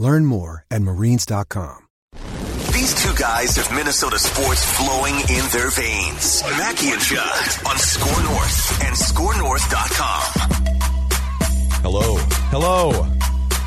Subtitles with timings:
[0.00, 1.86] Learn more at marines.com.
[2.72, 6.42] These two guys have Minnesota sports flowing in their veins.
[6.56, 10.52] Mackey and Judd on Score North and ScoreNorth.com.
[11.82, 12.16] Hello.
[12.48, 13.04] Hello.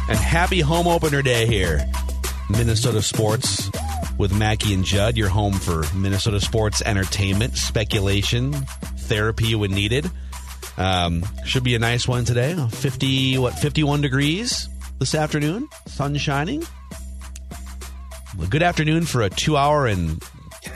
[0.09, 1.85] And happy home opener day here.
[2.49, 3.69] Minnesota Sports
[4.17, 10.09] with Mackey and Judd, your home for Minnesota sports entertainment, speculation, therapy when needed.
[10.77, 12.55] Um, should be a nice one today.
[12.71, 14.67] 50, what, 51 degrees
[14.99, 15.67] this afternoon?
[15.87, 16.63] Sun shining.
[18.41, 20.21] A good afternoon for a two hour and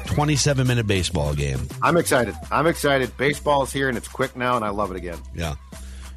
[0.05, 1.67] 27 minute baseball game.
[1.81, 2.35] I'm excited.
[2.51, 3.15] I'm excited.
[3.17, 5.17] Baseball is here and it's quick now, and I love it again.
[5.35, 5.55] Yeah.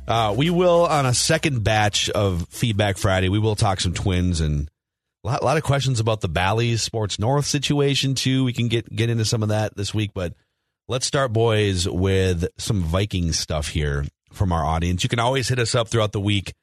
[0.06, 4.40] Uh, we will, on a second batch of Feedback Friday, we will talk some twins
[4.40, 4.68] and
[5.22, 8.44] a lot, a lot of questions about the Bally's Sports North situation, too.
[8.44, 10.34] We can get, get into some of that this week, but
[10.88, 15.04] let's start, boys, with some Viking stuff here from our audience.
[15.04, 16.54] You can always hit us up throughout the week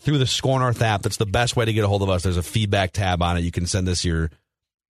[0.00, 1.02] through the Score North app.
[1.02, 2.22] That's the best way to get a hold of us.
[2.22, 3.40] There's a feedback tab on it.
[3.40, 4.30] You can send us your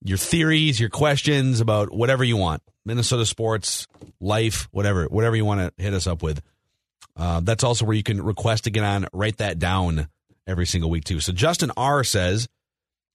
[0.03, 2.63] your theories, your questions about whatever you want.
[2.85, 3.87] Minnesota sports,
[4.21, 6.41] life, whatever, whatever you want to hit us up with.
[7.17, 10.09] Uh, that's also where you can request to get on, write that down
[10.47, 11.21] every single week too.
[11.21, 12.49] So Justin R says,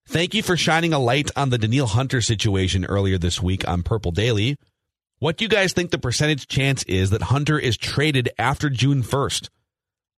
[0.08, 3.82] "Thank you for shining a light on the Danielle Hunter situation earlier this week on
[3.82, 4.58] Purple Daily.
[5.20, 9.04] What do you guys think the percentage chance is that Hunter is traded after June
[9.04, 9.50] 1st?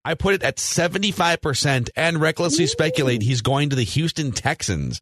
[0.05, 5.01] I put it at 75% and recklessly speculate he's going to the Houston Texans.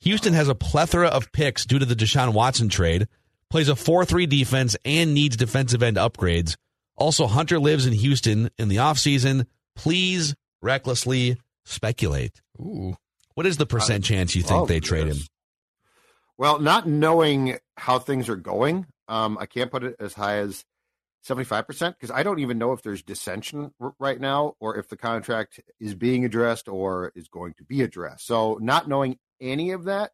[0.00, 3.08] Houston has a plethora of picks due to the Deshaun Watson trade,
[3.50, 6.56] plays a 4 3 defense, and needs defensive end upgrades.
[6.96, 9.46] Also, Hunter lives in Houston in the offseason.
[9.74, 12.40] Please recklessly speculate.
[12.58, 12.96] Ooh.
[13.34, 15.18] What is the percent chance you think love they trade this.
[15.18, 15.26] him?
[16.38, 20.64] Well, not knowing how things are going, um, I can't put it as high as
[21.28, 24.96] 75% because I don't even know if there's dissension r- right now or if the
[24.96, 28.26] contract is being addressed or is going to be addressed.
[28.26, 30.12] So, not knowing any of that,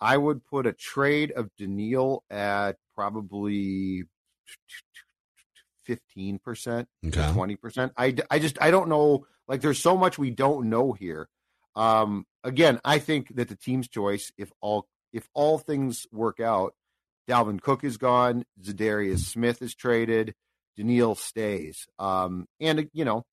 [0.00, 4.04] I would put a trade of Danielle at probably
[5.88, 7.20] 15%, Okay.
[7.20, 7.90] 20%.
[7.96, 9.26] I I just, I don't know.
[9.48, 11.28] Like, there's so much we don't know here.
[11.74, 16.74] Um, again, I think that the team's choice, if all, if all things work out,
[17.32, 20.34] Dalvin Cook is gone, Za'Darius Smith is traded,
[20.76, 21.86] Danielle stays.
[21.98, 23.24] Um, and you know,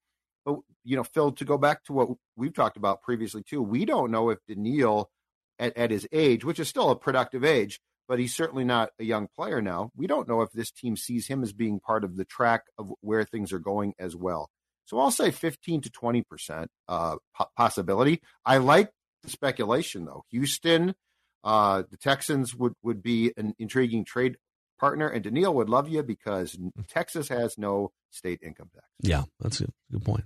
[0.45, 3.83] but you know, Phil, to go back to what we've talked about previously too, we
[3.83, 5.09] don't know if Danielle
[5.59, 9.03] at, at his age, which is still a productive age, but he's certainly not a
[9.03, 9.91] young player now.
[9.97, 12.93] We don't know if this team sees him as being part of the track of
[13.01, 14.49] where things are going as well.
[14.85, 18.21] So I'll say 15 to 20 percent uh, po- possibility.
[18.45, 18.91] I like
[19.23, 20.23] the speculation though.
[20.31, 20.95] Houston,
[21.43, 24.37] uh, the Texans would would be an intriguing trade
[24.79, 26.57] partner, and Danielle would love you because
[26.87, 28.85] Texas has no state income tax.
[28.99, 30.23] Yeah, that's a good point.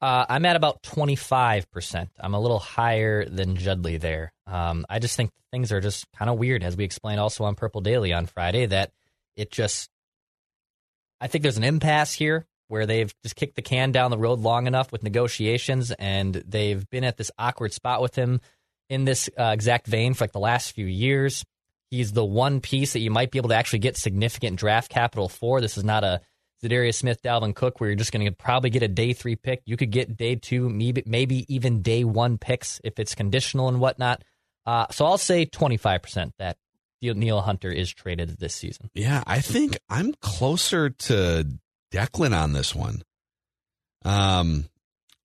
[0.00, 2.08] Uh, I'm at about 25%.
[2.20, 4.32] I'm a little higher than Judley there.
[4.46, 7.56] Um, I just think things are just kind of weird, as we explained also on
[7.56, 8.92] Purple Daily on Friday, that
[9.36, 9.90] it just,
[11.20, 14.38] I think there's an impasse here where they've just kicked the can down the road
[14.38, 18.40] long enough with negotiations, and they've been at this awkward spot with him
[18.88, 21.44] in this uh, exact vein for like the last few years.
[21.90, 25.28] He's the one piece that you might be able to actually get significant draft capital
[25.28, 25.60] for.
[25.60, 26.20] This is not a
[26.62, 29.62] Za'Darius Smith, Dalvin Cook, where you're just going to probably get a day three pick.
[29.64, 33.80] You could get day two, maybe, maybe even day one picks if it's conditional and
[33.80, 34.22] whatnot.
[34.66, 36.58] Uh, so I'll say 25% that
[37.00, 38.90] Neil Hunter is traded this season.
[38.94, 41.46] Yeah, I think I'm closer to
[41.92, 43.02] Declan on this one.
[44.04, 44.66] Um,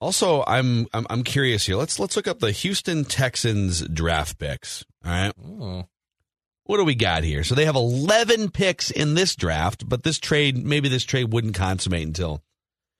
[0.02, 1.76] also, I'm I'm I'm curious here.
[1.76, 4.84] Let's let's look up the Houston Texans draft picks.
[5.04, 5.84] All right, Ooh.
[6.64, 7.44] what do we got here?
[7.44, 11.54] So they have 11 picks in this draft, but this trade maybe this trade wouldn't
[11.54, 12.42] consummate until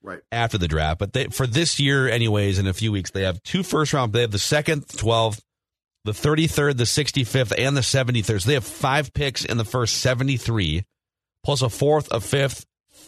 [0.01, 0.19] Right.
[0.31, 0.99] after the draft.
[0.99, 4.11] But they, for this year, anyways, in a few weeks, they have two first round.
[4.11, 5.39] They have the second, 12th,
[6.03, 8.41] the 33rd, the 65th, and the 73rd.
[8.41, 10.83] So they have five picks in the first 73,
[11.43, 12.65] plus a fourth, a fifth,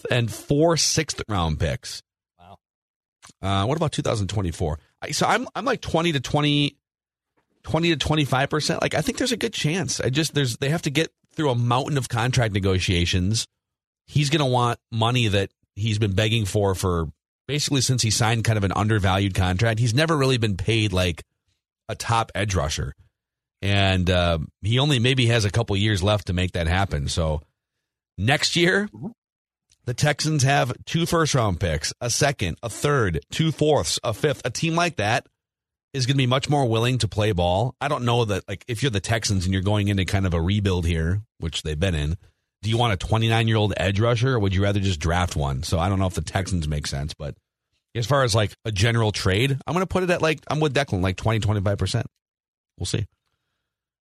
[0.10, 2.02] and four sixth round picks.
[3.42, 4.80] Uh, what about 2024?
[5.02, 6.76] I, so I'm I'm like 20 to 20,
[7.64, 8.82] 20 to 25 percent.
[8.82, 10.00] Like I think there's a good chance.
[10.00, 13.46] I just there's they have to get through a mountain of contract negotiations.
[14.08, 17.08] He's going to want money that he's been begging for for
[17.48, 19.80] basically since he signed kind of an undervalued contract.
[19.80, 21.24] He's never really been paid like
[21.90, 22.94] a top edge rusher,
[23.62, 27.08] and uh, he only maybe has a couple years left to make that happen.
[27.08, 27.42] So
[28.18, 28.90] next year,
[29.86, 34.42] the Texans have two first round picks, a second, a third, two fourths, a fifth.
[34.46, 35.28] A team like that
[35.94, 37.76] is going to be much more willing to play ball.
[37.80, 40.34] I don't know that like if you're the Texans and you're going into kind of
[40.34, 42.18] a rebuild here, which they've been in.
[42.64, 45.36] Do you want a 29 year old edge rusher, or would you rather just draft
[45.36, 45.62] one?
[45.62, 47.36] So I don't know if the Texans make sense, but
[47.94, 50.60] as far as like a general trade, I'm going to put it at like I'm
[50.60, 52.08] with Declan, like 20, 25 percent.
[52.78, 53.06] We'll see.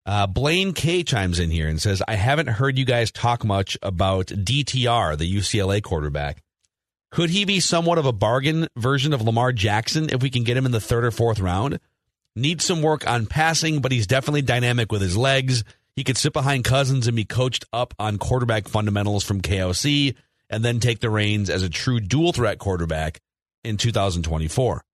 [0.07, 3.79] Uh, Blaine K chimes in here and says, I haven't heard you guys talk much
[3.83, 6.43] about DTR, the UCLA quarterback.
[7.11, 10.57] Could he be somewhat of a bargain version of Lamar Jackson if we can get
[10.57, 11.79] him in the third or fourth round?
[12.37, 15.63] Needs some work on passing, but he's definitely dynamic with his legs.
[15.95, 20.17] He could sit behind Cousins and be coached up on quarterback fundamentals from KOC
[20.51, 23.21] and then take the reins as a true dual threat quarterback
[23.63, 24.85] in 2024.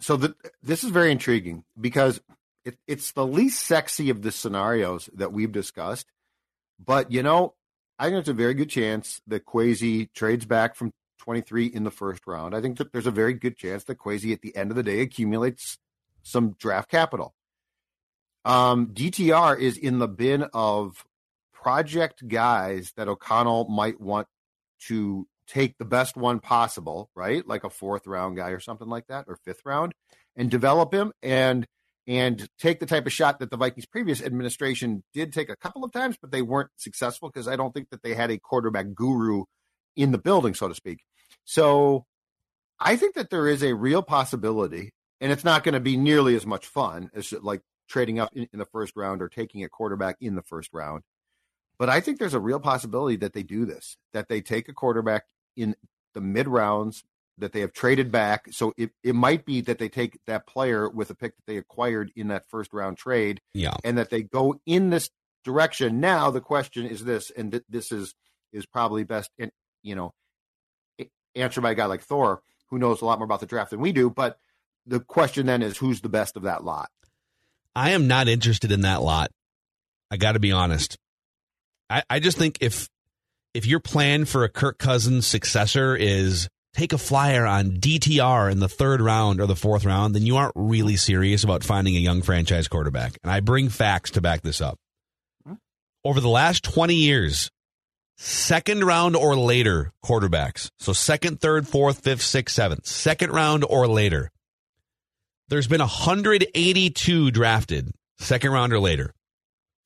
[0.00, 2.20] So the, this is very intriguing because
[2.64, 6.06] it, it's the least sexy of the scenarios that we've discussed.
[6.84, 7.54] But you know,
[7.98, 11.90] I think it's a very good chance that Kwesi trades back from 23 in the
[11.90, 12.54] first round.
[12.54, 14.82] I think that there's a very good chance that Kwesi at the end of the
[14.82, 15.78] day accumulates
[16.22, 17.34] some draft capital.
[18.44, 21.04] Um, DTR is in the bin of
[21.52, 24.26] project guys that O'Connell might want
[24.88, 27.46] to take the best one possible, right?
[27.46, 29.92] Like a fourth round guy or something like that, or fifth round,
[30.36, 31.66] and develop him and
[32.06, 35.84] and take the type of shot that the Vikings previous administration did take a couple
[35.84, 38.94] of times, but they weren't successful because I don't think that they had a quarterback
[38.94, 39.44] guru
[39.96, 41.00] in the building, so to speak.
[41.44, 42.04] So
[42.78, 46.36] I think that there is a real possibility, and it's not going to be nearly
[46.36, 49.68] as much fun as like trading up in, in the first round or taking a
[49.68, 51.02] quarterback in the first round.
[51.78, 54.74] But I think there's a real possibility that they do this, that they take a
[54.74, 55.24] quarterback
[55.56, 55.74] in
[56.12, 57.04] the mid rounds
[57.38, 58.46] that they have traded back.
[58.50, 61.56] So it, it might be that they take that player with a pick that they
[61.56, 63.40] acquired in that first round trade.
[63.52, 63.74] Yeah.
[63.82, 65.10] And that they go in this
[65.44, 66.00] direction.
[66.00, 68.14] Now the question is this, and th- this is
[68.52, 69.50] is probably best in,
[69.82, 70.12] you know,
[71.34, 73.80] answered by a guy like Thor, who knows a lot more about the draft than
[73.80, 74.08] we do.
[74.10, 74.38] But
[74.86, 76.90] the question then is who's the best of that lot?
[77.74, 79.30] I am not interested in that lot.
[80.10, 80.96] I got to be honest.
[81.90, 82.88] I, I just think if
[83.52, 88.60] if your plan for a Kirk Cousins successor is take a flyer on DTR in
[88.60, 92.00] the third round or the fourth round, then you aren't really serious about finding a
[92.00, 93.18] young franchise quarterback.
[93.22, 94.78] And I bring facts to back this up.
[96.04, 97.50] Over the last 20 years,
[98.18, 103.88] second round or later quarterbacks, so second, third, fourth, fifth, sixth, seventh, second round or
[103.88, 104.30] later,
[105.48, 109.14] there's been 182 drafted second round or later.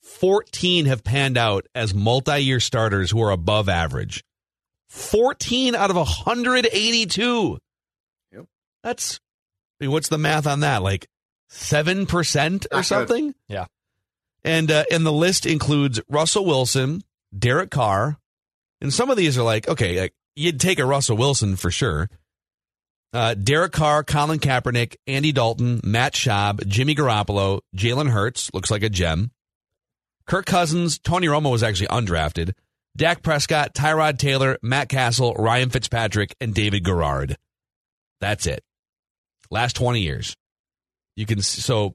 [0.03, 4.25] 14 have panned out as multi year starters who are above average.
[4.89, 7.59] 14 out of 182.
[8.33, 8.45] Yep.
[8.83, 9.21] That's,
[9.81, 10.83] I mean, what's the math on that?
[10.83, 11.09] Like
[11.51, 13.27] 7% or Not something?
[13.29, 13.35] good.
[13.49, 13.67] Yeah.
[14.45, 17.03] And, uh, and the list includes Russell Wilson,
[17.37, 18.19] Derek Carr.
[18.81, 22.09] And some of these are like, okay, like, you'd take a Russell Wilson for sure.
[23.13, 28.83] Uh, Derek Carr, Colin Kaepernick, Andy Dalton, Matt Schaub, Jimmy Garoppolo, Jalen Hurts, looks like
[28.83, 29.31] a gem.
[30.27, 32.53] Kirk Cousins, Tony Romo was actually undrafted.
[32.99, 37.37] Dak Prescott, Tyrod Taylor, Matt Cassel, Ryan Fitzpatrick, and David Garrard.
[38.21, 38.65] That's it.
[39.53, 40.37] Last 20 years.
[41.15, 41.95] You can, so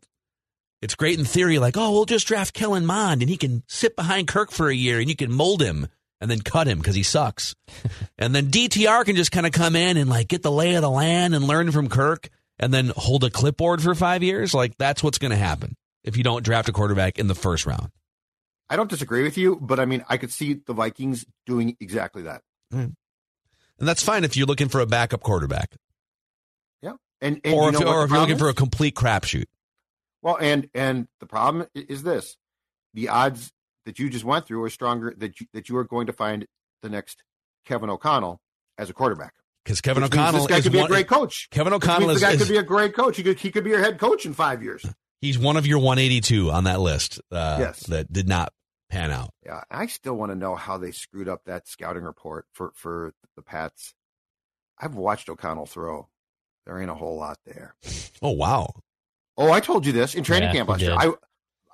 [0.82, 3.98] it's great in theory, like, oh, we'll just draft Kellen Mond and he can sit
[3.98, 5.88] behind Kirk for a year and you can mold him
[6.22, 7.54] and then cut him because he sucks.
[8.18, 10.82] and then DTR can just kind of come in and like get the lay of
[10.82, 14.54] the land and learn from Kirk and then hold a clipboard for five years.
[14.54, 17.66] Like, that's what's going to happen if you don't draft a quarterback in the first
[17.66, 17.92] round.
[18.70, 22.24] I don't disagree with you, but I mean, I could see the Vikings doing exactly
[22.24, 22.42] that.
[22.72, 22.88] Hmm.
[23.80, 25.76] And that's fine if you're looking for a backup quarterback,
[26.82, 28.96] Yeah, and, and or you if, know if, or if you're looking for a complete
[28.96, 29.46] crapshoot.
[30.22, 32.38] well, and and the problem is this:
[32.94, 33.52] the odds
[33.86, 36.46] that you just went through are stronger that you, that you are going to find
[36.82, 37.24] the next
[37.66, 38.40] Kevin O'Connell
[38.78, 39.34] as a quarterback.
[39.66, 41.48] Because Kevin Which O'Connell this guy is could be one, a great coach.
[41.52, 43.18] Kevin O'Connell is, the guy is- could be a great coach.
[43.18, 44.86] He could he could be your head coach in five years.
[45.24, 47.20] he's one of your 182 on that list.
[47.32, 47.80] Uh, Yes.
[47.88, 48.54] that did not
[48.90, 49.32] pan out.
[49.46, 53.14] Yeah, I still want to know how they screwed up that scouting report for for
[53.36, 53.94] the Pats.
[54.80, 56.10] I've watched O'Connell throw.
[56.66, 57.76] There ain't a whole lot there.
[58.22, 58.72] Oh wow,
[59.38, 60.96] Oh, I told you this in training Yeah, camp last year.
[60.98, 61.12] I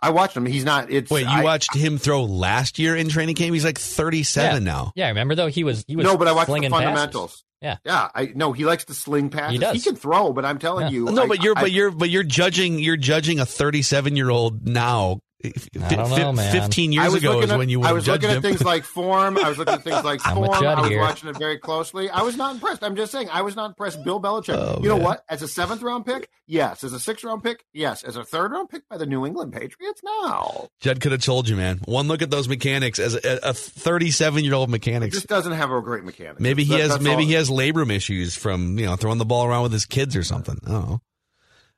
[0.02, 0.46] I watched him.
[0.48, 0.90] He's not.
[0.90, 3.54] It's Wait, you I- watched him throw last year in training camp?
[3.54, 4.92] He's like 37 now.
[4.96, 7.32] Yeah, remember though he was he was no, but I watched the slinging fundamentals.
[7.32, 7.44] passes.
[7.62, 7.78] Yeah.
[7.86, 8.10] yeah.
[8.16, 9.60] I no, he likes to sling passes.
[9.60, 9.84] does.
[9.84, 10.92] can throw, but I'm telling Yeah.
[10.92, 14.16] you, No, I- but you're I- but you're but you're judging you're judging a 37
[14.16, 15.20] year old now.
[15.42, 16.52] I don't know, man.
[16.52, 18.38] 15 years ago is at, when you would I was looking him.
[18.38, 19.38] at things like form.
[19.38, 20.50] I was looking at things like form.
[20.52, 21.00] I was here.
[21.00, 22.10] watching it very closely.
[22.10, 22.84] I was not impressed.
[22.84, 24.04] I'm just saying, I was not impressed.
[24.04, 24.56] Bill Belichick.
[24.56, 25.24] Oh, you know what?
[25.30, 26.84] As a seventh round pick, yes.
[26.84, 28.04] As a sixth round pick, yes.
[28.04, 30.68] As a third round pick by the New England Patriots, no.
[30.82, 31.80] Judd could have told you, man.
[31.86, 34.80] One look at those mechanics as a 37 year old mechanic.
[34.80, 35.16] mechanics.
[35.16, 36.40] just doesn't have a great mechanic.
[36.42, 37.28] Maybe he That- has maybe all.
[37.30, 40.24] he has labrum issues from you know throwing the ball around with his kids or
[40.24, 40.60] something.
[40.68, 41.00] I.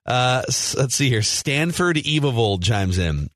[0.04, 0.42] Uh,
[0.78, 1.22] let's see here.
[1.22, 3.30] Stanford Evavold chimes in.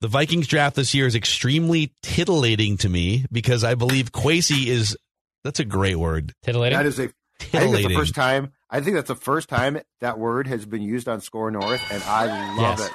[0.00, 4.96] The Vikings draft this year is extremely titillating to me because I believe Kwesi is.
[5.44, 6.32] That's a great word.
[6.42, 6.78] Titillating.
[6.78, 7.04] That is a.
[7.04, 8.52] I think that's the first time.
[8.68, 12.02] I think that's the first time that word has been used on Score North, and
[12.02, 12.88] I love Yes.
[12.88, 12.92] it.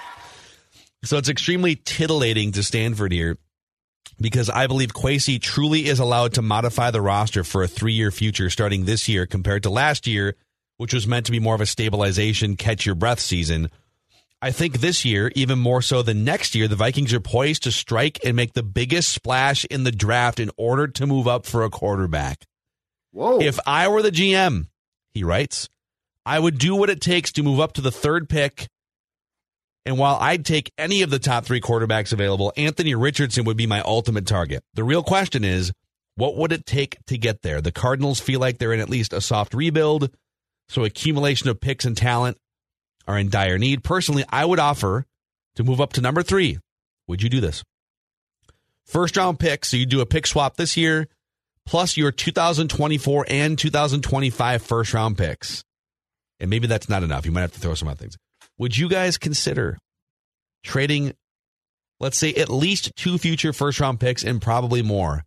[1.08, 3.38] So it's extremely titillating to Stanford here
[4.20, 8.12] because I believe Kwesi truly is allowed to modify the roster for a three year
[8.12, 10.36] future starting this year compared to last year,
[10.78, 13.70] which was meant to be more of a stabilization, catch your breath season.
[14.46, 17.72] I think this year, even more so than next year, the Vikings are poised to
[17.72, 21.64] strike and make the biggest splash in the draft in order to move up for
[21.64, 22.46] a quarterback.
[23.12, 23.42] Whoa!
[23.42, 24.68] If I were the GM,
[25.16, 25.68] he writes,
[26.28, 28.68] I would do what it takes to move up to the third pick.
[29.84, 33.66] And while I'd take any of the top three quarterbacks available, Anthony Richardson would be
[33.66, 34.64] my ultimate target.
[34.76, 35.72] The real question is,
[36.18, 37.62] what would it take to get there?
[37.62, 40.16] The Cardinals feel like they're in at least a soft rebuild,
[40.70, 42.38] so accumulation of picks and talent
[43.08, 43.84] are in dire need.
[43.84, 45.06] Personally, I would offer
[45.56, 46.60] to move up to number three.
[47.08, 47.64] Would you do this?
[48.86, 51.08] First round pick, so you do a pick swap this year,
[51.66, 55.64] plus your 2024 and 2025 first round picks.
[56.40, 57.26] And maybe that's not enough.
[57.26, 58.18] You might have to throw some other things.
[58.58, 59.78] Would you guys consider
[60.64, 61.14] trading,
[62.00, 65.24] let's say, at least two future first round picks and probably more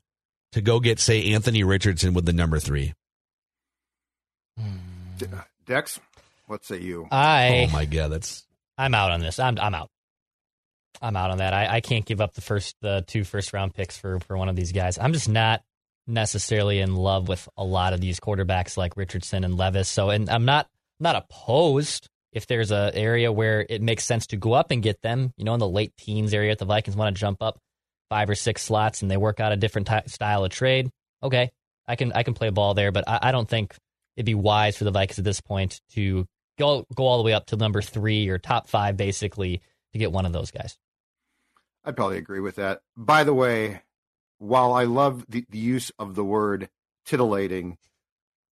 [0.52, 2.92] to go get, say, Anthony Richardson with the number three?
[4.58, 4.76] Hmm.
[5.66, 6.00] Dex,
[6.49, 7.07] what say you?
[7.11, 8.45] I oh my God, that's
[8.76, 9.38] I'm out on this.
[9.38, 9.90] I'm I'm out.
[11.00, 11.52] I'm out on that.
[11.52, 14.49] I, I can't give up the first the two first round picks for for one
[14.49, 14.99] of these guys.
[14.99, 15.62] I'm just not
[16.07, 19.88] necessarily in love with a lot of these quarterbacks like Richardson and Levis.
[19.88, 24.37] So and I'm not not opposed if there's a area where it makes sense to
[24.37, 25.33] go up and get them.
[25.37, 27.59] You know, in the late teens area, if the Vikings want to jump up
[28.09, 30.90] five or six slots and they work out a different ty style of trade.
[31.23, 31.50] Okay,
[31.87, 33.76] I can I can play ball there, but I, I don't think
[34.17, 36.26] it'd be wise for the Vikings at this point to
[36.58, 39.62] go go all the way up to number three or top five, basically,
[39.92, 40.78] to get one of those guys.
[41.84, 42.82] I'd probably agree with that.
[42.96, 43.82] By the way,
[44.38, 46.68] while I love the, the use of the word
[47.06, 47.78] titillating,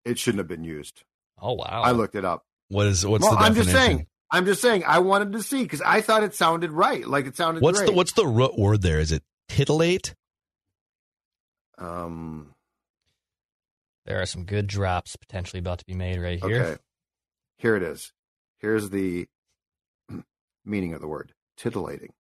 [0.05, 1.03] it shouldn't have been used.
[1.41, 1.83] Oh wow!
[1.85, 2.45] I looked it up.
[2.69, 3.73] what is what's well, the I'm definition?
[3.73, 4.07] just saying.
[4.31, 4.85] I'm just saying.
[4.87, 7.07] I wanted to see because I thought it sounded right.
[7.07, 7.63] Like it sounded.
[7.63, 7.91] What's great.
[7.91, 8.99] the what's the root word there?
[8.99, 10.15] Is it titillate?
[11.79, 12.55] Um.
[14.07, 16.63] there are some good drops potentially about to be made right here.
[16.63, 16.77] Okay.
[17.59, 18.13] Here it is.
[18.59, 19.27] Here's the
[20.65, 22.13] meaning of the word titillating.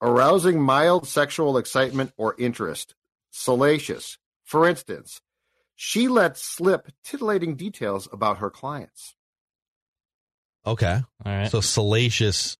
[0.00, 2.94] Arousing mild sexual excitement or interest.
[3.30, 4.18] Salacious.
[4.44, 5.20] For instance,
[5.74, 9.14] she lets slip titillating details about her clients.
[10.66, 11.50] Okay, All right.
[11.50, 12.56] so salacious.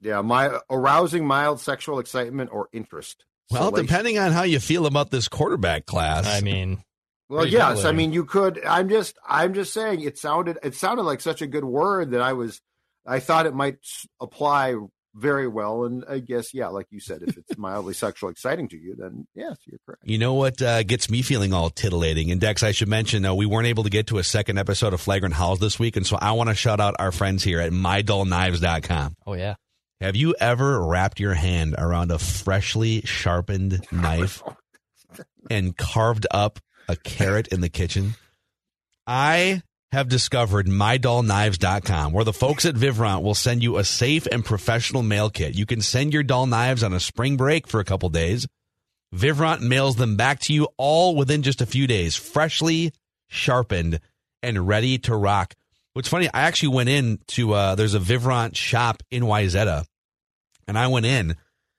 [0.00, 3.24] Yeah, my arousing mild sexual excitement or interest.
[3.50, 3.86] Well, Salacious.
[3.88, 6.82] depending on how you feel about this quarterback class, I mean,
[7.28, 7.84] Well, yes.
[7.84, 8.64] I mean, you could.
[8.64, 9.18] I'm just.
[9.26, 10.00] I'm just saying.
[10.02, 10.58] It sounded.
[10.62, 12.60] It sounded like such a good word that I was.
[13.06, 13.78] I thought it might
[14.20, 14.74] apply
[15.16, 15.84] very well.
[15.84, 19.26] And I guess, yeah, like you said, if it's mildly sexual exciting to you, then
[19.34, 20.02] yes, you're correct.
[20.04, 22.30] You know what uh, gets me feeling all titillating?
[22.30, 24.92] And Dex, I should mention, uh, we weren't able to get to a second episode
[24.92, 25.96] of Flagrant Howls this week.
[25.96, 29.16] And so I want to shout out our friends here at MyDullKnives.com.
[29.26, 29.54] oh yeah.
[30.00, 34.42] Have you ever wrapped your hand around a freshly sharpened knife
[35.48, 38.14] and carved up a carrot in the kitchen?
[39.06, 39.62] I
[39.92, 45.02] have discovered mydullknives.com where the folks at Vivrant will send you a safe and professional
[45.02, 45.54] mail kit.
[45.54, 48.46] You can send your dull knives on a spring break for a couple days.
[49.14, 52.92] Vivrant mails them back to you all within just a few days, freshly
[53.28, 54.00] sharpened
[54.42, 55.54] and ready to rock.
[55.92, 59.86] What's funny, I actually went in to uh, there's a Vivrant shop in Wayzata,
[60.68, 61.36] and I went in,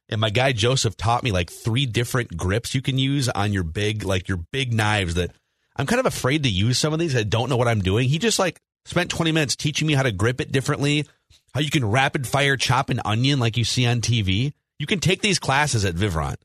[0.09, 3.63] and my guy Joseph taught me like three different grips you can use on your
[3.63, 5.15] big like your big knives.
[5.15, 5.31] That
[5.75, 7.15] I'm kind of afraid to use some of these.
[7.15, 8.09] I don't know what I'm doing.
[8.09, 11.07] He just like spent 20 minutes teaching me how to grip it differently,
[11.53, 14.53] how you can rapid fire chop an onion like you see on TV.
[14.79, 16.37] You can take these classes at Vivrant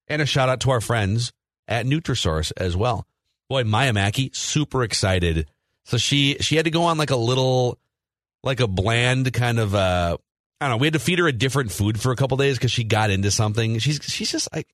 [0.08, 1.32] And a shout out to our friends
[1.68, 3.06] at Nutrisource as well.
[3.54, 5.48] Boy, Maya Mackey, super excited.
[5.84, 7.78] So she she had to go on like a little
[8.42, 10.18] like a bland kind of uh
[10.60, 10.78] I don't know.
[10.78, 13.12] We had to feed her a different food for a couple days because she got
[13.12, 13.78] into something.
[13.78, 14.74] She's she's just like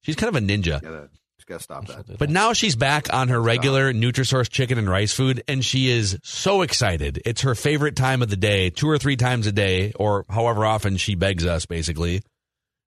[0.00, 0.82] she's kind of a ninja.
[0.82, 2.18] Gotta, just gotta stop that.
[2.18, 6.18] But now she's back on her regular Nutrisource chicken and rice food, and she is
[6.24, 7.22] so excited.
[7.24, 10.66] It's her favorite time of the day, two or three times a day, or however
[10.66, 12.22] often she begs us, basically,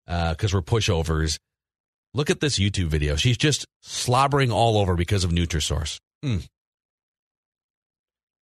[0.06, 1.40] because we're pushovers.
[2.14, 3.16] Look at this YouTube video.
[3.16, 6.00] She's just slobbering all over because of Nutrisource.
[6.24, 6.48] Mm.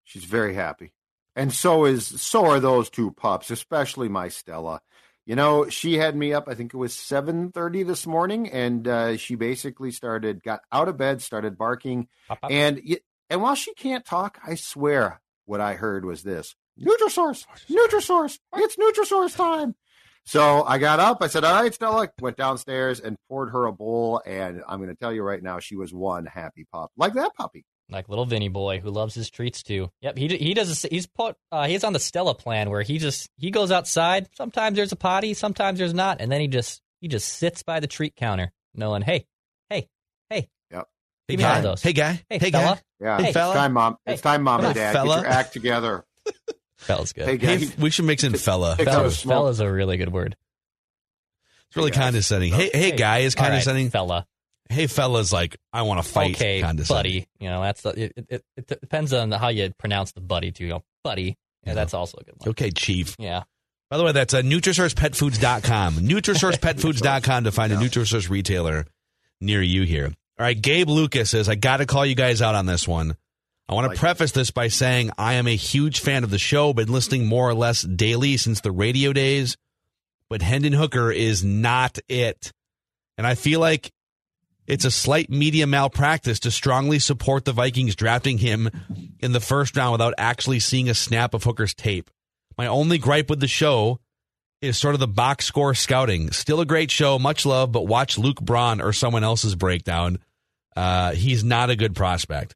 [0.03, 0.93] She's very happy.
[1.35, 4.81] And so is so are those two pups, especially my Stella.
[5.25, 6.47] You know, she had me up.
[6.47, 10.87] I think it was seven thirty this morning, and uh, she basically started, got out
[10.87, 12.51] of bed, started barking, Pop, pop.
[12.51, 12.81] and
[13.29, 18.77] and while she can't talk, I swear what I heard was this: Nutrisource, Nutrisource, it's
[18.77, 19.75] Nutrisource time.
[20.27, 21.19] So I got up.
[21.21, 24.89] I said, "All right, Stella." Went downstairs and poured her a bowl, and I'm going
[24.89, 27.63] to tell you right now, she was one happy pup, like that puppy.
[27.89, 29.89] like little Vinny boy who loves his treats too.
[30.01, 30.81] Yep, he he does.
[30.91, 31.37] He's put.
[31.49, 34.27] Uh, he's on the Stella plan where he just he goes outside.
[34.35, 37.79] Sometimes there's a potty, sometimes there's not, and then he just he just sits by
[37.79, 39.25] the treat counter, knowing, hey,
[39.69, 39.87] hey,
[40.29, 40.87] hey, Yep.
[41.29, 41.81] Hey Give guy, those.
[41.81, 42.75] hey guy, hey, hey fella.
[42.75, 42.81] guy.
[42.99, 43.53] Yeah, Hey, it's fella.
[43.53, 43.95] time, mom.
[44.05, 44.13] Hey.
[44.13, 44.91] It's time, mom Hey, and dad.
[44.93, 45.15] fella.
[45.15, 46.03] Get your act together.
[46.77, 47.25] Fella's good.
[47.25, 47.69] Hey, guys.
[47.69, 48.75] Hey, we should mix in fella.
[48.77, 49.33] Pick up a Fella's, smoke.
[49.33, 50.35] fella's a really good word.
[51.67, 52.03] It's really Hey, guys.
[52.05, 52.53] condescending.
[52.53, 53.89] Hey, hey, guy is All right, condescending.
[53.89, 54.25] fella.
[54.69, 56.35] Hey, fella's like, I want to fight.
[56.35, 57.21] okay, condescending.
[57.21, 57.27] buddy.
[57.39, 58.67] You know that's the, it, it, it.
[58.67, 60.65] depends on how you pronounce the buddy too.
[60.65, 61.37] You know, buddy.
[61.63, 61.73] Yeah, Yeah.
[61.73, 62.49] that's also a good one.
[62.49, 63.15] Okay, chief.
[63.17, 63.43] Yeah.
[63.89, 65.95] By the way, that's uh, NutrisourcePetFoods.com.
[65.97, 68.85] NutrisourcePetFoods.com to find a Nutrisource retailer
[69.39, 70.07] near you here.
[70.07, 73.15] All right, Gabe Lucas says, I got to call you guys out on this one.
[73.69, 76.39] I want to Like preface this by saying I am a huge fan of the
[76.39, 79.57] show, been listening more or less daily since the radio days,
[80.29, 82.53] but Hendon Hooker is not it.
[83.17, 83.91] And I feel like
[84.67, 88.69] it's a slight media malpractice to strongly support the Vikings drafting him
[89.19, 92.09] in the first round without actually seeing a snap of Hooker's tape.
[92.57, 93.99] My only gripe with the show
[94.61, 96.31] is sort of the box score scouting.
[96.31, 100.19] Still a great show, much love, but watch Luke Braun or someone else's breakdown.
[100.75, 102.55] Uh, he's not a good prospect.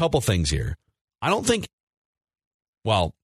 [0.00, 0.78] Couple things here.
[1.20, 1.68] I don't think.
[2.86, 3.14] Well,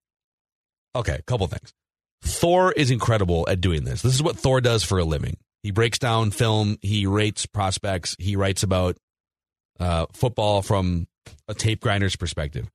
[0.94, 1.72] okay, couple things.
[2.20, 4.02] Thor is incredible at doing this.
[4.02, 5.38] This is what Thor does for a living.
[5.62, 6.76] He breaks down film.
[6.82, 8.14] He rates prospects.
[8.18, 8.98] He writes about
[9.80, 11.06] uh, football from
[11.48, 12.68] a tape grinder's perspective,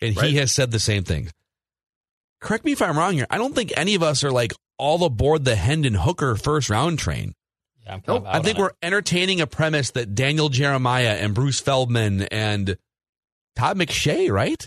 [0.00, 0.30] and Right.
[0.30, 1.30] he has said the same thing.
[2.40, 3.26] Correct me if I'm wrong here.
[3.30, 7.00] I don't think any of us are like all aboard the Hendon Hooker first round
[7.00, 7.34] train.
[7.84, 8.20] Yeah, I'm kind Nope.
[8.22, 12.76] of out I think we're entertaining a premise that Daniel Jeremiah and Bruce Feldman and
[13.56, 14.66] Todd McShay, right?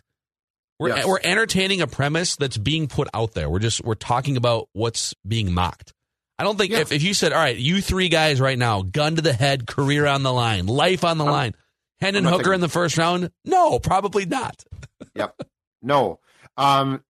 [0.80, 1.06] We're Yes.
[1.06, 3.50] we're entertaining a premise that's being put out there.
[3.50, 5.93] We're just we're talking about what's being mocked.
[6.39, 6.80] I don't think Yeah.
[6.80, 9.67] if, if you said, all right, you three guys right now, gun to the head,
[9.67, 11.56] career on the line, life on the I'm- line,
[12.02, 14.63] Hendon Hooker thinking- in the first round, no, probably not.
[15.15, 15.41] Yep.
[15.82, 16.19] No.
[16.58, 17.04] Um,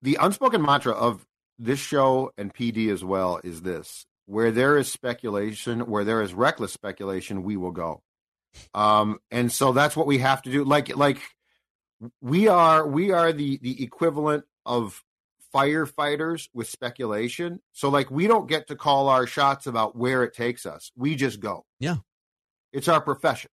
[0.00, 1.26] the unspoken mantra of
[1.58, 6.34] this show and PD as well is this: where there is speculation, where there is
[6.34, 8.02] reckless speculation, we will go.
[8.74, 10.64] Um, and so that's what we have to do.
[10.64, 11.18] Like, like
[12.20, 15.02] we are, we are the the equivalent of
[15.54, 17.60] firefighters with speculation.
[17.72, 20.90] So, like, we don't get to call our shots about where it takes us.
[20.96, 21.64] We just go.
[21.78, 21.96] Yeah.
[22.72, 23.50] It's our profession.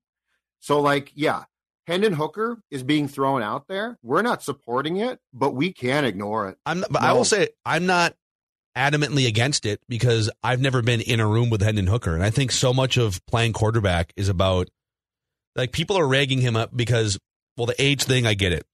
[0.62, 1.43] So, like, yeah,
[1.88, 3.97] Hendon Hooker is being thrown out there.
[4.03, 6.57] We're not supporting it, but we can't ignore it.
[6.65, 8.15] I'm not, but I will say I'm not
[8.77, 12.29] adamantly against it because I've never been in a room with Hendon Hooker, and I
[12.29, 14.69] think so much of playing quarterback is about
[15.60, 17.19] like people are ragging him up because
[17.58, 18.65] well the age thing I get it,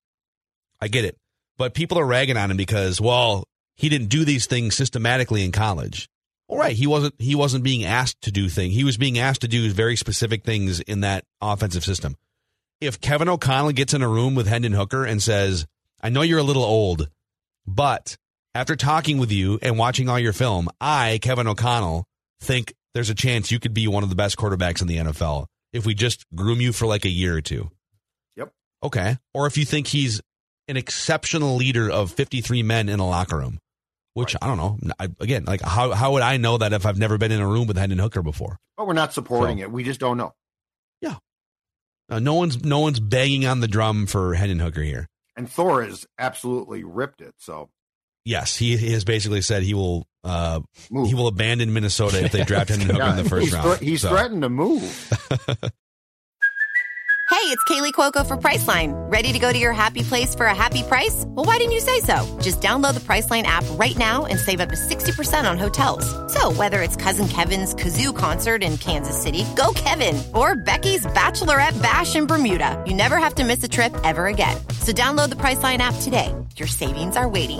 [0.80, 1.18] I get it,
[1.58, 3.46] but people are ragging on him because well
[3.76, 6.08] he didn't do these things systematically in college.
[6.48, 8.76] All right, he wasn't he wasn't being asked to do things.
[8.76, 12.18] He was being asked to do very specific things in that offensive system.
[12.80, 15.66] If Kevin O'Connell gets in a room with Hendon Hooker and says,
[16.04, 17.10] "I know you're a little old,
[17.66, 18.16] but
[18.54, 22.06] after talking with you and watching all your film, I, Kevin O'Connell,
[22.40, 25.48] think there's a chance you could be one of the best quarterbacks in the NFL
[25.76, 27.70] if we just groom you for like a year or two.
[28.36, 28.52] Yep.
[28.84, 29.18] Okay.
[29.34, 30.22] Or if you think he's
[30.68, 33.60] an exceptional leader of 53 men in a locker room,
[34.14, 34.78] which I don't know.
[35.00, 37.48] I, again, like how, how would I know that if I've never been in a
[37.48, 38.58] room with Hendon Hooker before?
[38.78, 39.72] But we're not supporting So- it.
[39.72, 40.34] We just don't know.
[42.08, 45.08] Uh, no one's no one's banging on the drum for Hendon Hooker here.
[45.36, 47.34] And Thor has absolutely ripped it.
[47.40, 47.70] So
[48.26, 50.60] Yes, he, he has basically said he will uh,
[50.90, 51.08] move.
[51.08, 53.78] he will abandon Minnesota if they draft Hendon Hooker in the first he's round.
[53.78, 55.12] thre- he's So- threatened to move.
[57.32, 58.94] Hey, it's Kaley Cuoco for Priceline.
[59.12, 61.26] Ready to go to your happy place for a happy price?
[61.28, 62.26] Well, why didn't you say so?
[62.42, 66.06] Just download the Priceline app right now and save up to 60% on hotels.
[66.34, 71.80] So, whether it's Cousin Kevin's Kazoo concert in Kansas City, go Kevin, or Becky's Bachelorette
[71.84, 74.58] Bash in Bermuda, you never have to miss a trip ever again.
[74.80, 76.34] So, download the Priceline app today.
[76.56, 77.60] Your savings are waiting.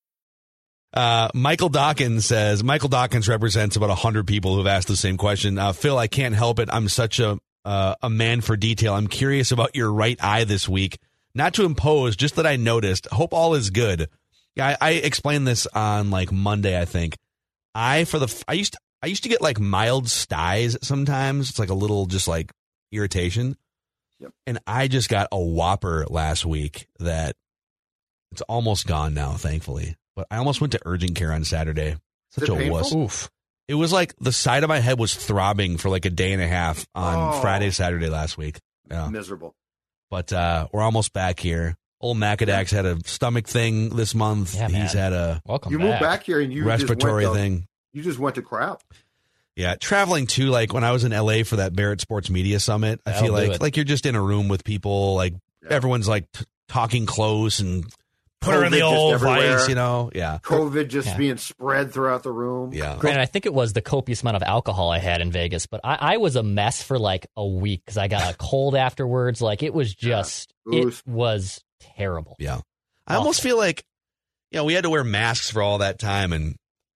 [0.93, 5.57] Uh, Michael Dawkins says Michael Dawkins represents about hundred people who've asked the same question.
[5.57, 6.69] Uh, Phil, I can't help it.
[6.71, 8.93] I'm such a uh, a man for detail.
[8.95, 10.99] I'm curious about your right eye this week.
[11.33, 13.07] Not to impose, just that I noticed.
[13.11, 14.09] Hope all is good.
[14.55, 16.79] Yeah, I, I explained this on like Monday.
[16.79, 17.17] I think
[17.73, 21.49] I for the I used to, I used to get like mild styes sometimes.
[21.49, 22.51] It's like a little just like
[22.91, 23.55] irritation.
[24.19, 24.33] Yep.
[24.45, 27.35] And I just got a whopper last week that
[28.31, 29.95] it's almost gone now, thankfully.
[30.29, 31.95] But I almost went to urgent care on Saturday.
[32.31, 32.71] Such it a painful?
[32.77, 32.93] wuss.
[32.95, 33.29] Oof.
[33.67, 36.41] It was like the side of my head was throbbing for like a day and
[36.41, 37.41] a half on Oh.
[37.41, 38.59] Friday, Saturday last week.
[38.89, 39.07] Yeah.
[39.09, 39.55] Miserable.
[40.09, 41.75] But uh, we're almost back here.
[42.01, 44.55] Old Macadax had a stomach thing this month.
[44.55, 44.87] Yeah, He's man.
[45.03, 45.87] had a Welcome You back.
[45.87, 47.67] moved back here and you respiratory just went to, thing.
[47.93, 48.81] You just went to crap.
[49.55, 50.47] Yeah, traveling too.
[50.47, 53.33] Like when I was in LA for that Barrett Sports Media Summit, I That'll feel
[53.33, 53.61] like it.
[53.61, 55.15] like you're just in a room with people.
[55.15, 55.69] Like Yeah.
[55.71, 57.85] everyone's like t- talking close and
[58.41, 59.57] put her in the old everywhere.
[59.59, 59.69] vice.
[59.69, 60.09] You know?
[60.13, 61.17] Yeah, COVID just Yeah.
[61.17, 62.73] being spread throughout the room.
[62.73, 62.97] yeah.
[62.97, 65.81] Granted, I think it was the copious amount of alcohol I had in Vegas, but
[65.83, 69.41] I, I was a mess for like a week because I got a cold afterwards.
[69.41, 70.99] Like it was just, Oof.
[71.03, 71.61] it was
[71.95, 72.35] terrible.
[72.39, 72.61] Yeah.
[73.07, 73.83] I almost feel like,
[74.51, 76.55] you know, we had to wear masks for all that time, and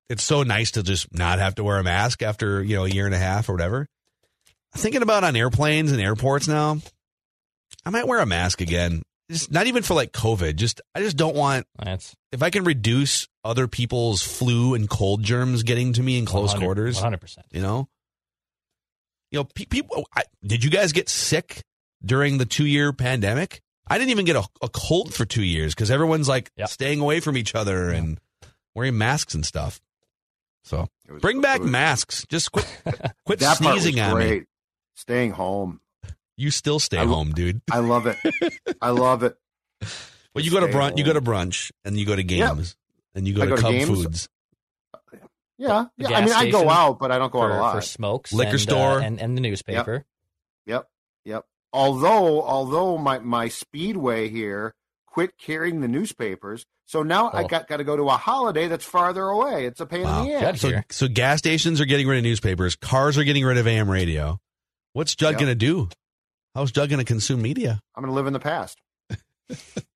[0.10, 2.89] it's so nice to just not have to wear a mask after, you know, a
[2.89, 3.88] year and a half or whatever.
[4.75, 6.79] Thinking about on airplanes and airports now,
[7.86, 9.03] I might wear a mask again.
[9.31, 10.55] Just not even for like COVID.
[10.55, 15.23] Just I just don't want That's if I can reduce other people's flu and cold
[15.23, 17.01] germs getting to me in close 100 quarters.
[17.01, 17.38] 100%.
[17.51, 17.88] You know,
[19.31, 20.07] you know, pe- people.
[20.15, 21.63] I, did you guys get sick
[22.03, 23.61] during the two year pandemic?
[23.88, 26.69] I didn't even get a, a cold for two years because everyone's like Yep.
[26.69, 28.19] staying away from each other and
[28.73, 29.79] wearing masks and stuff.
[30.63, 32.25] So was- bring back was- masks.
[32.29, 32.65] Just quit,
[33.25, 34.25] quit That part was sneezing on me.
[34.27, 34.43] great.
[34.95, 35.81] Staying home.
[36.38, 37.62] You still stay I home, dude.
[37.71, 38.17] I love it.
[38.82, 39.38] I love it.
[40.34, 40.98] Well, you go to Stay brunch.
[40.98, 42.50] You go to brunch and you go to Yeah.
[42.54, 42.76] games
[43.13, 43.88] and you go I to go to Cub games.
[43.88, 44.30] Foods.
[45.58, 45.86] Yeah.
[45.98, 46.10] Yeah.
[46.10, 47.76] I mean, I go out, but I don't go out For, a lot.
[47.76, 49.00] for smokes, Liquor and, store.
[49.00, 50.04] uh, and and the newspaper.
[50.65, 50.89] Yep.
[51.24, 51.45] Yep.
[51.71, 54.74] Although, although my, my speedway here
[55.08, 57.48] quit carrying the newspapers, so now I Oh.
[57.48, 59.65] got, got to go to a holiday that's farther away.
[59.65, 60.24] It's a pain Wow.
[60.24, 60.60] in the ass.
[60.60, 62.76] So, so gas stations are getting rid of newspapers.
[62.76, 64.38] Cars are getting rid of AM radio.
[64.91, 65.39] What's Judd Yep.
[65.39, 65.88] going to do?
[66.55, 67.79] How's Judd going to consume media?
[67.95, 68.79] I'm going to live in the past.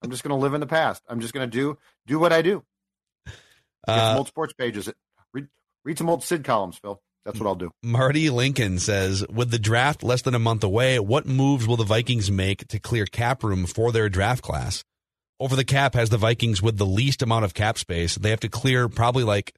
[0.04, 1.02] I'm just going to live in the past.
[1.10, 2.64] I'm just going to do do what I do.
[3.26, 3.34] Get
[3.88, 4.92] some Uh, old sports pages.
[5.34, 5.48] Read
[5.84, 7.02] read some old Sid columns, Phil.
[7.26, 7.72] That's what I'll do.
[7.84, 11.84] Marty Lincoln says, with the draft less than a month away, what moves will the
[11.84, 14.84] Vikings make to clear cap room for their draft class?
[15.40, 18.16] Over the cap has the Vikings with the least amount of cap space.
[18.16, 19.54] They have to clear probably like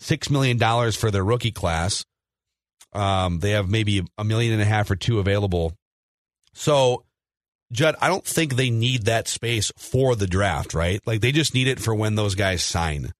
[0.00, 2.04] six million dollars for their rookie class.
[2.92, 5.72] Um, they have maybe a million and a half or two available.
[6.54, 7.04] So,
[7.72, 11.00] Judd, I don't think they need that space for the draft, right?
[11.06, 13.12] Like they just need it for when those guys sign.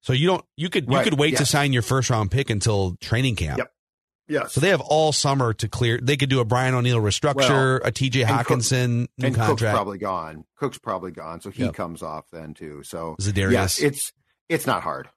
[0.00, 2.96] So you don't you could you could wait to sign your first round pick until
[3.00, 3.58] training camp.
[3.58, 3.72] Yep.
[4.30, 4.52] Yes.
[4.52, 5.98] So they have all summer to clear.
[6.02, 9.62] They could do a Brian O'Neill restructure, a TJ and Cook- Hockenson new and Cook's
[9.62, 10.44] probably gone.
[10.56, 11.74] Cook's probably gone, so he Yep.
[11.74, 12.82] comes off then too.
[12.84, 13.52] So Za'Darius.
[13.52, 14.12] yes, it's
[14.48, 15.08] it's not hard.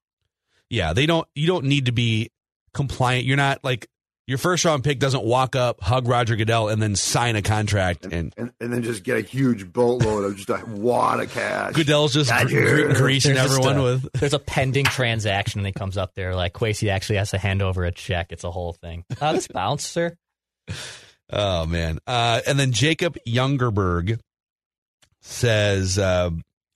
[0.70, 1.28] yeah, they don't.
[1.36, 2.32] You don't need to be
[2.74, 3.26] compliant.
[3.26, 3.88] You're not like
[4.28, 8.06] your first round pick doesn't walk up, hug Roger Goodell, and then sign a contract.
[8.06, 11.32] And, And, and, and then just get a huge boatload of just a wad of
[11.32, 11.74] cash.
[11.74, 14.12] Goodell's just Got gre- greasing There's everyone a- with.
[14.14, 17.62] There's a pending transaction, and he comes up there like Kwesi actually has to hand
[17.62, 18.28] over a check.
[18.32, 19.04] It's a whole thing.
[19.20, 20.16] Uh, this bounce, sir.
[21.34, 22.00] Oh man!
[22.06, 24.20] Uh, and then Jacob Youngerberg
[25.22, 26.30] says, uh,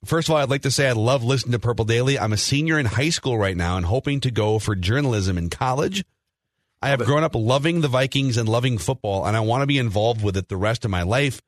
[0.04, 2.18] first of all, I'd like to say I love listening to Purple Daily.
[2.18, 5.50] I'm a senior in high school right now and hoping to go for journalism in
[5.50, 6.04] college.
[6.82, 9.78] I have grown up loving the Vikings and loving football, and I want to be
[9.78, 11.40] involved with it the rest of my life.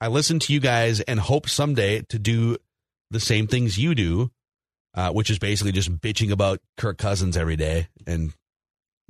[0.00, 2.56] I listen to you guys and hope someday to do
[3.10, 4.30] the same things you do.
[4.94, 8.32] uh, which is basically just bitching about Kirk Cousins every day and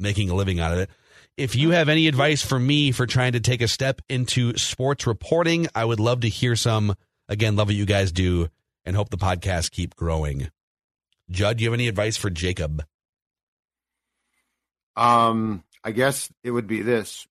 [0.00, 0.90] making a living out of it.
[1.36, 5.06] If you have any advice for me for trying to take a step into sports
[5.06, 6.96] reporting, I would love to hear some.
[7.28, 8.48] Again, love what you guys do
[8.84, 10.50] and hope the podcast keep growing.
[11.30, 12.84] Judd, do you have any advice for Jacob?
[14.96, 17.28] Um, I guess it would be this.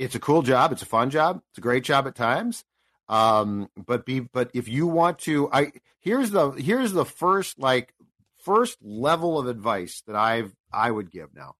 [0.00, 0.72] It's a cool job.
[0.72, 1.40] It's a fun job.
[1.50, 2.64] It's a great job at times.
[3.08, 7.94] Um, but be but if you want to, I here's the here's the first like
[8.38, 11.54] first level of advice that I've I would give now.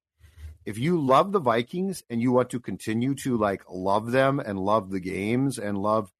[0.64, 4.58] If you love the Vikings and you want to continue to like love them and
[4.58, 6.10] love the games and love,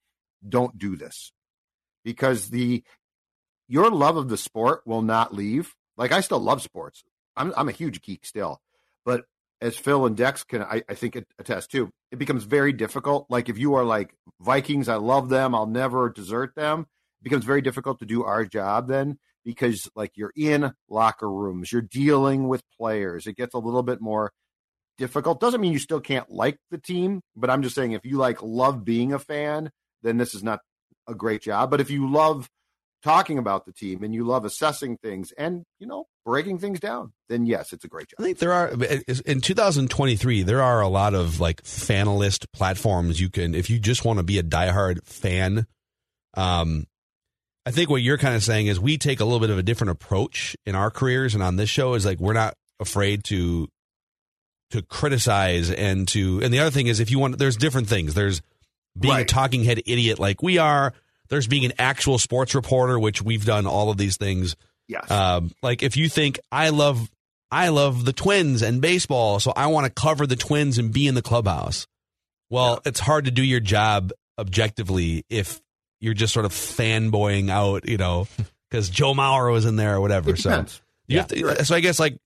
[0.49, 1.33] don't do this
[2.05, 2.85] because the
[3.67, 5.75] your love of the sport will not leave.
[5.97, 7.03] Like I still love sports.
[7.37, 8.61] I'm I'm a huge geek still,
[9.05, 9.25] but
[9.61, 13.27] as Phil and Dex can I, I think attest to, it becomes very difficult.
[13.29, 16.87] Like if you are like Vikings, I love them, I'll never desert them.
[17.21, 21.73] It becomes very difficult to do our job then because like you're in locker rooms,
[21.73, 23.27] you're dealing with players.
[23.27, 24.33] It gets a little bit more
[24.99, 25.41] difficult.
[25.41, 28.43] Doesn't mean you still can't like the team, but I'm just saying if you like
[28.43, 29.71] love being a fan,
[30.03, 30.61] then this is not
[31.07, 31.71] a great job.
[31.71, 32.49] But if you love
[33.03, 37.13] talking about the team and you love assessing things and you know breaking things down
[37.29, 38.71] then yes it's a great job i think there are
[39.25, 44.05] in 2023 there are a lot of like fanalist platforms you can if you just
[44.05, 45.67] want to be a diehard fan
[46.35, 46.87] um
[47.65, 49.63] i think what you're kind of saying is we take a little bit of a
[49.63, 53.67] different approach in our careers and on this show is like we're not afraid to
[54.71, 58.15] to criticize and to and the other thing is if you want there's different things
[58.15, 58.43] there's
[58.99, 59.23] being right.
[59.23, 60.93] a talking head idiot like we are
[61.31, 64.57] there's being an actual sports reporter, which we've done all of these things.
[64.91, 65.09] Yes.
[65.09, 67.09] Um, like if you think I love
[67.51, 71.07] I love the Twins and baseball, so I want to cover the Twins and be
[71.07, 71.87] in the clubhouse.
[72.51, 72.89] Well, yeah.
[72.89, 75.61] it's hard to do your job objectively if
[76.01, 78.27] you're just sort of fanboying out, you know,
[78.71, 80.35] because Joe Mauer was in there or whatever.
[80.37, 80.65] So.
[81.07, 81.25] Yeah.
[81.25, 82.19] To, so I guess like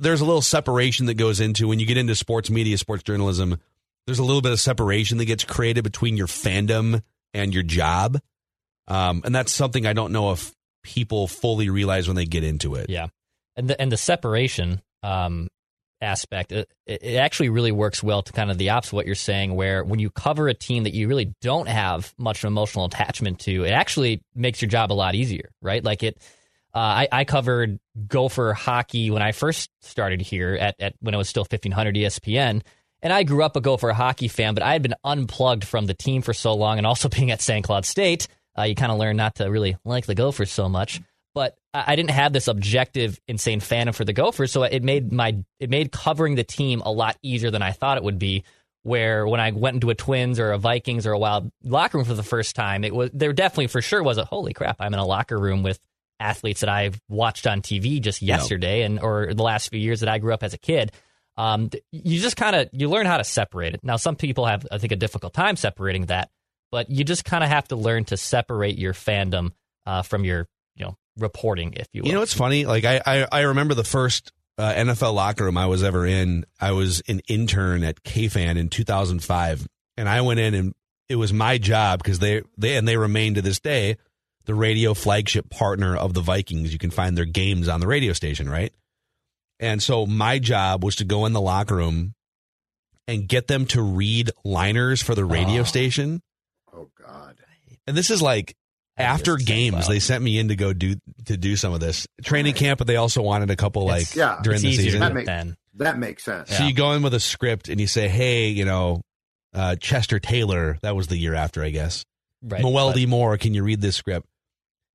[0.00, 3.60] there's a little separation that goes into when you get into sports media, sports journalism.
[4.06, 7.02] There's a little bit of separation that gets created between your fandom
[7.34, 8.20] and your job.
[8.88, 12.74] Um, and that's something I don't know if people fully realize when they get into
[12.74, 12.90] it.
[12.90, 13.08] Yeah,
[13.56, 15.48] and the and the separation um,
[16.00, 19.14] aspect, it, it actually really works well to kind of the opposite of what you're
[19.14, 23.38] saying, where when you cover a team that you really don't have much emotional attachment
[23.40, 25.82] to, it actually makes your job a lot easier, right?
[25.82, 26.18] Like it.
[26.74, 31.18] Uh, I, I, covered Gopher hockey when I first started here at, at when it
[31.18, 32.62] was still 1500 ESPN.
[33.02, 35.92] And I grew up a Gopher hockey fan, but I had been unplugged from the
[35.92, 37.62] team for so long and also being at St.
[37.62, 38.26] Cloud State
[38.58, 41.00] uh, you kind of learn not to really like the Gophers so much.
[41.34, 45.12] But I, I didn't have this objective, insane fandom for the Gophers, so it made
[45.12, 48.44] my it made covering the team a lot easier than I thought it would be.
[48.84, 52.04] Where when I went into a Twins or a Vikings or a Wild locker room
[52.04, 54.76] for the first time, it was there definitely for sure was a holy crap.
[54.80, 55.78] I'm in a locker room with
[56.18, 58.86] athletes that I've watched on TV just yesterday yep.
[58.90, 60.90] and or the last few years that I grew up as a kid.
[61.36, 63.84] Um, you just kind of you learn how to separate it.
[63.84, 66.30] Now, some people have I think a difficult time separating that
[66.72, 69.52] but you just kind of have to learn to separate your fandom
[69.86, 72.08] uh, from your you know reporting, if you will.
[72.08, 72.66] You know, it's funny.
[72.66, 76.44] Like I I, I remember the first uh, NFL locker room I was ever in.
[76.60, 80.74] I was an intern at KFan in 2005, and I went in and
[81.08, 83.98] it was my job because they they and they remain to this day
[84.46, 86.72] the radio flagship partner of the Vikings.
[86.72, 88.72] You can find their games on the radio station, right?
[89.60, 92.14] And so my job was to go in the locker room
[93.06, 95.64] and get them to read liners for the radio oh.
[95.64, 96.22] station
[96.74, 97.36] Oh God!
[97.86, 98.54] And this is like
[98.96, 102.54] after games, they sent me in to go do to do some of this training
[102.54, 105.00] camp, but they also wanted a couple like yeah, during the season.
[105.00, 105.26] That, make,
[105.74, 106.50] that makes sense.
[106.50, 106.68] So yeah.
[106.68, 109.02] you go in with a script and you say, "Hey, you know,
[109.54, 112.04] uh, Chester Taylor." That was the year after, I guess.
[112.42, 114.26] Right, Mewelde Moore, can you read this script?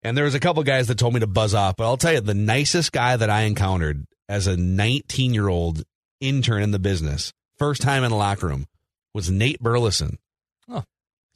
[0.04, 2.13] And there was a couple guys that told me to buzz off, but I'll tell
[2.13, 5.84] you, the nicest guy that I encountered as a 19 year old
[6.20, 8.66] intern in the business, first time in the locker room,
[9.13, 10.18] was Nate Burleson.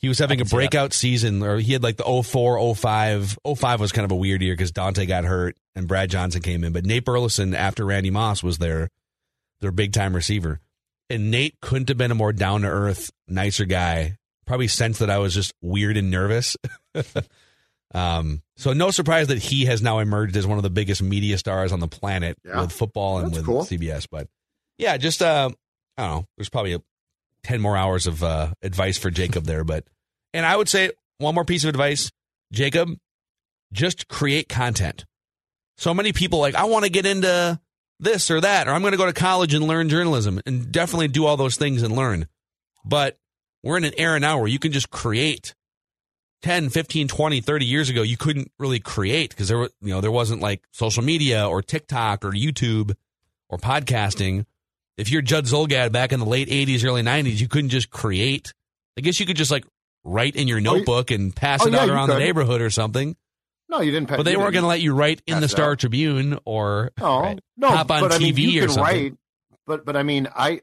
[0.01, 3.37] He was having a breakout season, or he had like the 04, 05.
[3.55, 6.63] 05 was kind of a weird year because Daunte got hurt and Brad Johnson came
[6.63, 6.73] in.
[6.73, 8.89] But Nate Burleson, after Randy Moss, was their
[9.59, 10.59] their big time receiver.
[11.11, 14.17] And Nate couldn't have been a more down to earth, nicer guy.
[14.47, 16.57] Probably sensed that I was just weird and nervous.
[17.93, 21.37] um, so no surprise that he has now emerged as one of the biggest media
[21.37, 22.61] stars on the planet yeah.
[22.61, 23.63] with football and That's with cool.
[23.65, 24.07] CBS.
[24.09, 24.27] But
[24.79, 25.51] yeah, just uh,
[25.97, 26.25] I don't know.
[26.37, 26.81] There's probably a
[27.43, 29.63] 10 more hours of uh, advice for Jacob there.
[29.63, 29.85] But,
[30.33, 32.11] and I would say one more piece of advice
[32.51, 32.89] Jacob,
[33.71, 35.05] just create content.
[35.77, 37.59] So many people like, I want to get into
[37.99, 41.07] this or that, or I'm going to go to college and learn journalism and definitely
[41.07, 42.27] do all those things and learn.
[42.83, 43.17] But
[43.63, 45.53] we're in an era now where you can just create
[46.41, 50.01] 10, 15, 20, 30 years ago, you couldn't really create because there were, you know,
[50.01, 52.95] there wasn't like social media or TikTok or YouTube
[53.47, 54.45] or podcasting.
[55.01, 58.53] If you're Judd Zulgad back in the late 80s, early 90s, you couldn't just create.
[58.97, 59.65] I guess you could just like
[60.03, 62.69] write in your Oh, notebook and pass Oh, it yeah, out around the neighborhood or
[62.69, 63.15] something.
[63.67, 64.09] No, you didn't.
[64.09, 65.75] Pass, But they weren't going to let you write in the Star.
[65.75, 67.39] Tribune or No, Right.
[67.57, 67.69] no.
[67.69, 68.83] hop on but I mean, TV you or can something.
[69.03, 69.13] write.
[69.65, 70.61] But but I mean, I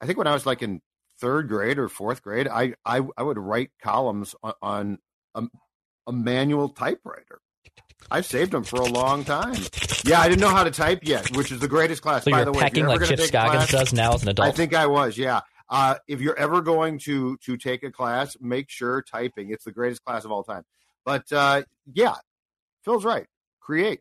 [0.00, 0.80] I think when I was like in
[1.20, 4.98] third grade or fourth grade, I I, I would write columns on, on
[5.34, 5.42] a,
[6.06, 7.40] a manual typewriter.
[8.10, 9.56] I've saved them for a long time.
[10.04, 12.24] Yeah, I didn't know how to type yet, which is the greatest class.
[12.24, 14.48] So By the way, you're like Chip Scoggins class- does now as an adult.
[14.48, 15.40] I think I was, yeah.
[15.68, 19.50] Uh, if you're ever going to to take a class, make sure typing.
[19.50, 20.62] It's the greatest class of all time.
[21.04, 22.14] But uh, yeah,
[22.84, 23.26] Phil's right.
[23.60, 24.00] Create,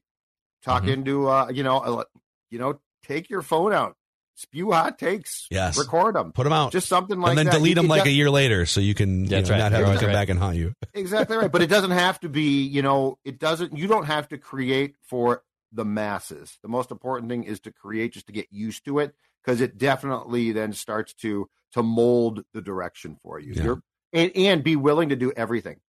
[0.63, 0.89] talk Mhm.
[0.93, 2.03] into uh, you know,
[2.51, 3.95] you know, take your phone out,
[4.35, 5.77] spew hot takes, Yes.
[5.77, 6.71] record them, put them out.
[6.71, 7.31] just something like that.
[7.31, 7.53] and then that.
[7.53, 9.49] delete You them like de- a year later so you can you know, right.
[9.49, 10.13] not have them always come right.
[10.13, 10.73] back and haunt you.
[10.93, 11.51] exactly right.
[11.51, 13.75] But it doesn't have to be, you know, it doesn't.
[13.77, 16.57] You don't have to create for the masses.
[16.61, 19.77] The most important thing is to create just to get used to it because it
[19.77, 23.53] definitely then starts to to mold the direction for you.
[23.55, 23.63] Yeah.
[23.63, 23.81] You're
[24.13, 25.79] and, and be willing to do everything.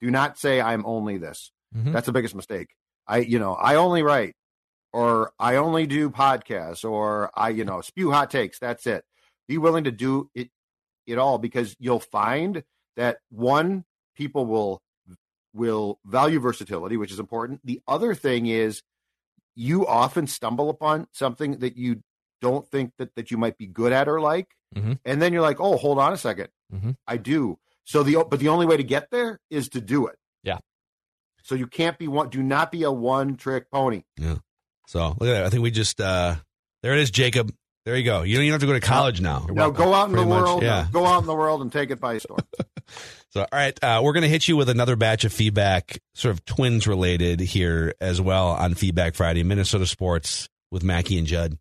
[0.00, 1.52] Do not say I'm only this.
[1.76, 1.92] Mhm.
[1.92, 2.68] That's the biggest mistake.
[3.06, 4.34] I, you know, I only write
[4.96, 8.58] or I only do podcasts or I, you know, spew hot takes.
[8.58, 9.04] That's it.
[9.46, 10.50] Be willing to do it
[11.06, 12.64] it all because you'll find
[12.96, 13.84] that one
[14.16, 14.80] people will
[15.52, 17.60] will value versatility, which is important.
[17.64, 18.82] The other thing is
[19.54, 22.02] you often stumble upon something that you
[22.40, 24.98] don't think that that you might be good at or like, Mhm.
[25.04, 26.96] and then you're like, oh, hold on a 2nd Mhm.
[27.06, 27.58] I do.
[27.84, 30.16] So the but the only way to get there is to do it.
[30.42, 30.58] Yeah.
[31.42, 32.28] So you can't be one.
[32.30, 34.02] Do not be a one trick pony.
[34.86, 35.44] So look at that.
[35.44, 36.36] I think we just uh
[36.82, 37.52] there it is, Jacob.
[37.84, 38.22] There you go.
[38.22, 39.46] You don't even have to go to college now.
[39.48, 40.62] Now go out in the much, world.
[40.62, 40.88] yeah.
[40.90, 42.40] Go out in the world and take it by storm.
[43.30, 46.32] So, all right, uh, we're going to hit you with another batch of feedback, sort
[46.32, 51.58] of twins related here as well on Feedback Friday, Minnesota sports with Mackey and Judd.